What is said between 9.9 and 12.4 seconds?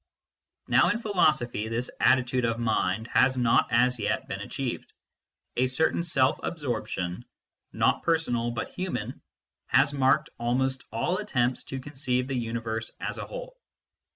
marked almost all attempts to conceive the